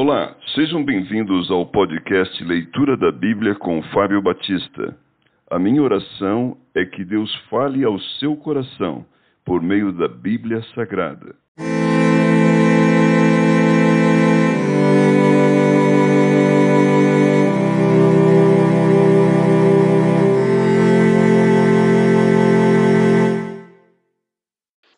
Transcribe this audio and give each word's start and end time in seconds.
Olá, 0.00 0.36
sejam 0.54 0.84
bem-vindos 0.84 1.50
ao 1.50 1.66
podcast 1.66 2.44
Leitura 2.44 2.96
da 2.96 3.10
Bíblia 3.10 3.56
com 3.56 3.82
Fábio 3.92 4.22
Batista. 4.22 4.96
A 5.50 5.58
minha 5.58 5.82
oração 5.82 6.56
é 6.72 6.84
que 6.84 7.04
Deus 7.04 7.34
fale 7.50 7.82
ao 7.82 7.98
seu 8.20 8.36
coração 8.36 9.04
por 9.44 9.60
meio 9.60 9.90
da 9.90 10.06
Bíblia 10.06 10.62
Sagrada. 10.72 11.34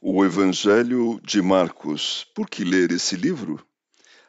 O 0.03 0.23
Evangelho 0.23 1.19
de 1.25 1.41
Marcos. 1.41 2.27
Por 2.35 2.51
que 2.51 2.65
ler 2.65 2.91
esse 2.91 3.17
livro? 3.17 3.70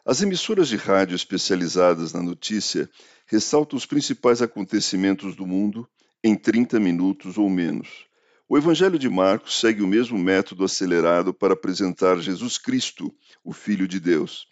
As 0.03 0.19
emissoras 0.19 0.67
de 0.67 0.77
rádio 0.77 1.15
especializadas 1.15 2.11
na 2.11 2.23
notícia 2.23 2.89
ressaltam 3.27 3.77
os 3.77 3.85
principais 3.85 4.41
acontecimentos 4.41 5.35
do 5.35 5.45
mundo 5.45 5.87
em 6.23 6.35
30 6.35 6.79
minutos 6.79 7.37
ou 7.37 7.47
menos. 7.47 8.07
O 8.49 8.57
Evangelho 8.57 8.97
de 8.97 9.07
Marcos 9.07 9.59
segue 9.59 9.83
o 9.83 9.87
mesmo 9.87 10.17
método 10.17 10.65
acelerado 10.65 11.31
para 11.31 11.53
apresentar 11.53 12.17
Jesus 12.17 12.57
Cristo, 12.57 13.13
o 13.43 13.53
Filho 13.53 13.87
de 13.87 13.99
Deus. 13.99 14.47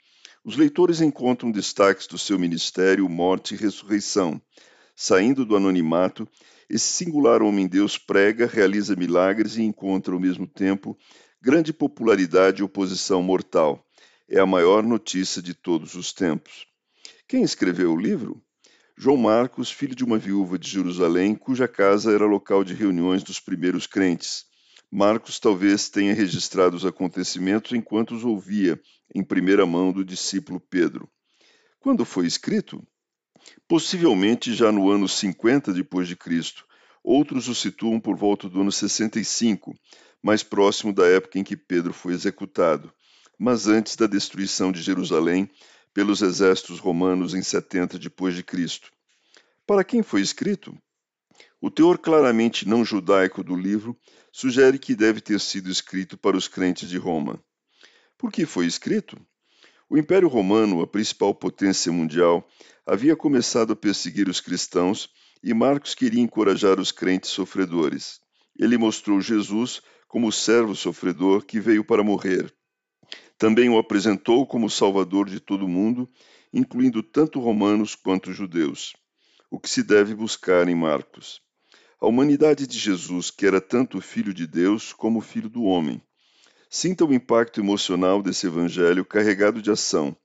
Os 0.45 0.55
leitores 0.55 1.01
encontram 1.01 1.49
destaques 1.49 2.05
do 2.05 2.17
seu 2.19 2.37
ministério, 2.37 3.09
morte 3.09 3.55
e 3.55 3.57
ressurreição. 3.57 4.39
Saindo 4.95 5.43
do 5.45 5.55
anonimato, 5.55 6.27
esse 6.69 6.85
singular 6.85 7.41
homem-deus 7.41 7.97
prega, 7.97 8.45
realiza 8.45 8.95
milagres 8.95 9.57
e 9.57 9.63
encontra, 9.63 10.13
ao 10.13 10.19
mesmo 10.19 10.45
tempo, 10.45 10.95
grande 11.41 11.73
popularidade 11.73 12.61
e 12.61 12.63
oposição 12.63 13.23
mortal 13.23 13.83
é 14.31 14.39
a 14.39 14.45
maior 14.45 14.83
notícia 14.83 15.41
de 15.41 15.55
todos 15.55 15.95
os 15.95 16.13
tempos. 16.13 16.67
Quem 17.27 17.41
escreveu 17.41 17.93
o 17.93 17.99
livro? 17.99 18.39
João 18.95 19.17
Marcos, 19.17 19.71
filho 19.71 19.95
de 19.95 20.03
uma 20.03 20.19
viúva 20.19 20.59
de 20.59 20.69
Jerusalém, 20.69 21.33
cuja 21.33 21.67
casa 21.67 22.13
era 22.13 22.25
local 22.25 22.63
de 22.63 22.75
reuniões 22.75 23.23
dos 23.23 23.39
primeiros 23.39 23.87
crentes. 23.87 24.45
Marcos 24.91 25.39
talvez 25.39 25.89
tenha 25.89 26.13
registrado 26.13 26.75
os 26.77 26.85
acontecimentos 26.85 27.71
enquanto 27.71 28.13
os 28.13 28.23
ouvia 28.23 28.79
em 29.15 29.23
primeira 29.23 29.65
mão 29.65 29.91
do 29.91 30.05
discípulo 30.05 30.59
Pedro. 30.59 31.09
Quando 31.79 32.05
foi 32.05 32.27
escrito? 32.27 32.85
Possivelmente 33.67 34.53
já 34.53 34.71
no 34.71 34.91
ano 34.91 35.07
50 35.07 35.73
depois 35.73 36.07
de 36.07 36.15
Cristo. 36.15 36.65
Outros 37.03 37.47
o 37.47 37.55
situam 37.55 37.99
por 37.99 38.15
volta 38.15 38.47
do 38.47 38.61
ano 38.61 38.71
65, 38.71 39.73
mais 40.21 40.43
próximo 40.43 40.93
da 40.93 41.07
época 41.07 41.39
em 41.39 41.43
que 41.43 41.57
Pedro 41.57 41.93
foi 41.93 42.13
executado 42.13 42.93
mas 43.39 43.67
antes 43.67 43.95
da 43.95 44.05
destruição 44.05 44.69
de 44.69 44.81
Jerusalém 44.81 45.49
pelos 45.93 46.21
exércitos 46.21 46.77
romanos 46.77 47.33
em 47.33 47.41
70 47.41 47.97
depois 47.97 48.35
de 48.35 48.43
Cristo. 48.43 48.91
Para 49.65 49.83
quem 49.83 50.03
foi 50.03 50.21
escrito? 50.21 50.77
O 51.61 51.71
teor 51.71 51.97
claramente 51.97 52.67
não 52.67 52.83
judaico 52.83 53.41
do 53.41 53.55
livro 53.55 53.97
sugere 54.31 54.77
que 54.77 54.93
deve 54.93 55.21
ter 55.21 55.39
sido 55.39 55.69
escrito 55.69 56.17
para 56.17 56.35
os 56.35 56.47
crentes 56.47 56.89
de 56.89 56.97
Roma. 56.97 57.41
Por 58.17 58.31
que 58.31 58.45
foi 58.45 58.65
escrito? 58.65 59.17
O 59.89 59.97
Império 59.97 60.27
Romano, 60.27 60.81
a 60.81 60.87
principal 60.87 61.33
potência 61.33 61.91
mundial, 61.91 62.47
havia 62.85 63.15
começado 63.15 63.73
a 63.73 63.75
perseguir 63.75 64.27
os 64.27 64.41
cristãos 64.41 65.09
e 65.41 65.53
Marcos 65.53 65.95
queria 65.95 66.21
encorajar 66.21 66.79
os 66.79 66.91
crentes 66.91 67.29
sofredores. 67.29 68.19
Ele 68.57 68.77
mostrou 68.77 69.21
Jesus 69.21 69.81
como 70.07 70.27
o 70.27 70.31
servo 70.31 70.75
sofredor 70.75 71.45
que 71.45 71.59
veio 71.59 71.83
para 71.83 72.03
morrer. 72.03 72.53
Também 73.37 73.69
o 73.69 73.77
apresentou 73.77 74.45
como 74.45 74.69
Salvador 74.69 75.29
de 75.29 75.39
todo 75.39 75.65
o 75.65 75.69
mundo, 75.69 76.09
incluindo 76.53 77.01
tanto 77.01 77.39
romanos 77.39 77.95
quanto 77.95 78.33
judeus. 78.33 78.93
O 79.49 79.57
que 79.57 79.69
se 79.69 79.81
deve 79.81 80.13
buscar 80.13 80.67
em 80.67 80.75
Marcos. 80.75 81.41
A 82.01 82.07
humanidade 82.07 82.67
de 82.67 82.77
Jesus, 82.77 83.31
que 83.31 83.45
era 83.45 83.61
tanto 83.61 84.01
filho 84.01 84.33
de 84.33 84.45
Deus 84.45 84.91
como 84.91 85.21
filho 85.21 85.47
do 85.49 85.63
homem. 85.63 86.01
Sinta 86.69 87.05
o 87.05 87.13
impacto 87.13 87.61
emocional 87.61 88.21
desse 88.21 88.45
evangelho 88.45 89.05
carregado 89.05 89.61
de 89.61 89.71
ação. 89.71 90.15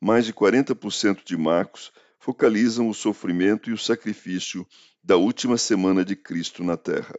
Mais 0.00 0.24
de 0.24 0.32
40% 0.32 1.24
de 1.24 1.36
Marcos 1.36 1.92
focalizam 2.18 2.88
o 2.88 2.94
sofrimento 2.94 3.70
e 3.70 3.72
o 3.72 3.78
sacrifício 3.78 4.66
da 5.02 5.16
última 5.16 5.58
semana 5.58 6.04
de 6.04 6.14
Cristo 6.14 6.62
na 6.62 6.76
Terra. 6.76 7.14